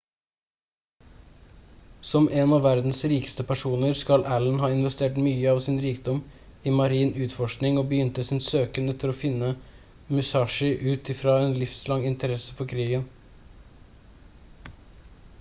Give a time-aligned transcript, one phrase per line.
[2.11, 6.23] som en av verdens rikeste personer skal allen ha investert mye av sin rikdom
[6.71, 9.51] i marin utforskning og begynte sin søken etter å finne
[10.17, 13.07] musashi ut i fra en livslang interesse for krigen